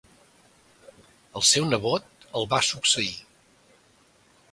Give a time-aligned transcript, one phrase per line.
[1.39, 2.07] El seu nebot
[2.41, 3.13] el va succeir.